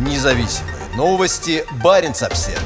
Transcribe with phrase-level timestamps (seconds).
[0.00, 1.62] Независимые новости.
[1.84, 2.58] Барин обсерва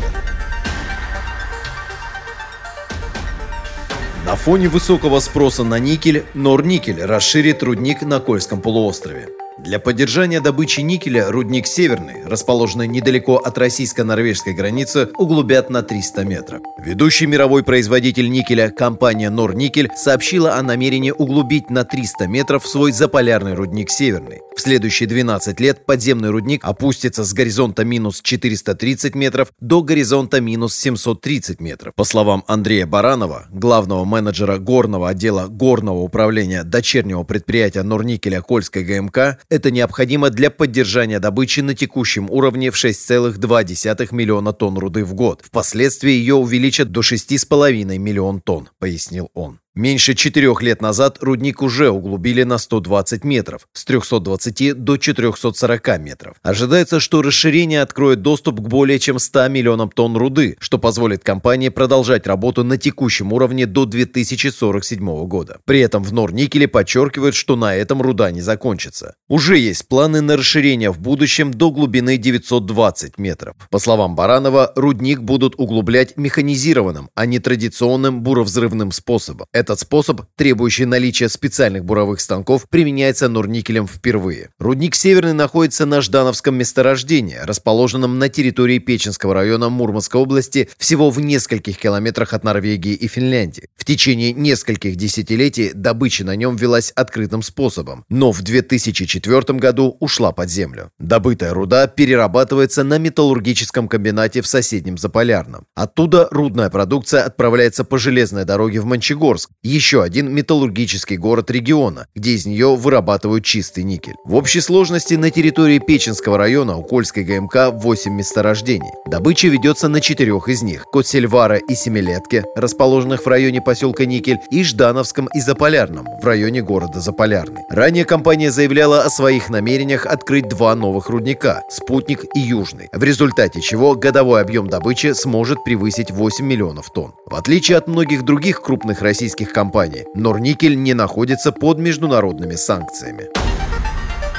[4.24, 9.30] На фоне высокого спроса на никель, Норникель расширит рудник на Кольском полуострове.
[9.58, 16.60] Для поддержания добычи никеля рудник «Северный», расположенный недалеко от российско-норвежской границы, углубят на 300 метров.
[16.78, 23.54] Ведущий мировой производитель никеля, компания «Норникель», сообщила о намерении углубить на 300 метров свой заполярный
[23.54, 24.40] рудник «Северный».
[24.56, 30.76] В следующие 12 лет подземный рудник опустится с горизонта минус 430 метров до горизонта минус
[30.76, 31.92] 730 метров.
[31.96, 39.38] По словам Андрея Баранова, главного менеджера горного отдела горного управления дочернего предприятия Норникеля Кольской ГМК,
[39.48, 45.42] это необходимо для поддержания добычи на текущем уровне в 6,2 миллиона тонн руды в год.
[45.44, 49.58] Впоследствии ее увеличат до 6,5 миллион тонн, пояснил он.
[49.76, 56.36] Меньше четырех лет назад рудник уже углубили на 120 метров, с 320 до 440 метров.
[56.44, 61.70] Ожидается, что расширение откроет доступ к более чем 100 миллионам тонн руды, что позволит компании
[61.70, 65.58] продолжать работу на текущем уровне до 2047 года.
[65.64, 69.16] При этом в Норникеле подчеркивают, что на этом руда не закончится.
[69.28, 73.56] Уже есть планы на расширение в будущем до глубины 920 метров.
[73.70, 79.48] По словам Баранова, рудник будут углублять механизированным, а не традиционным буровзрывным способом.
[79.64, 84.50] Этот способ, требующий наличия специальных буровых станков, применяется Норникелем впервые.
[84.58, 91.18] Рудник «Северный» находится на Ждановском месторождении, расположенном на территории Печенского района Мурманской области всего в
[91.18, 93.70] нескольких километрах от Норвегии и Финляндии.
[93.74, 100.32] В течение нескольких десятилетий добыча на нем велась открытым способом, но в 2004 году ушла
[100.32, 100.90] под землю.
[100.98, 105.64] Добытая руда перерабатывается на металлургическом комбинате в соседнем Заполярном.
[105.74, 112.32] Оттуда рудная продукция отправляется по железной дороге в Мончегорск, еще один металлургический город региона, где
[112.32, 114.14] из нее вырабатывают чистый никель.
[114.24, 118.90] В общей сложности на территории Печенского района у Кольской ГМК 8 месторождений.
[119.06, 124.62] Добыча ведется на четырех из них– Котсельвара и Семилетке, расположенных в районе поселка Никель, и
[124.62, 127.62] Ждановском и Заполярном, в районе города Заполярный.
[127.70, 133.60] Ранее компания заявляла о своих намерениях открыть два новых рудника– «Спутник» и «Южный», в результате
[133.60, 137.14] чего годовой объем добычи сможет превысить 8 миллионов тонн.
[137.26, 140.06] В отличие от многих других крупных российских российских компаний.
[140.14, 143.28] Норникель не находится под международными санкциями.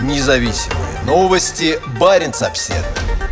[0.01, 1.79] Независимые новости.
[1.99, 3.24] Барин обседный.